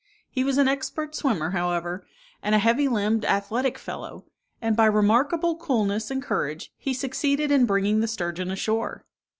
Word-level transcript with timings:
He 0.31 0.43
was 0.43 0.57
an 0.57 0.67
expert 0.67 1.13
swimmer, 1.13 1.51
however, 1.51 2.07
and 2.41 2.55
a 2.55 2.57
heavy 2.57 2.87
limbed 2.87 3.23
athletic 3.23 3.77
fellow, 3.77 4.25
and 4.59 4.75
by 4.75 4.87
remarkable 4.87 5.55
coolness 5.55 6.09
and 6.09 6.23
courage 6.23 6.73
he 6.79 6.91
succeeded 6.91 7.51
in 7.51 7.67
bringing 7.67 7.99
the 7.99 8.07
sturgeon 8.07 8.49
ashore. 8.49 9.05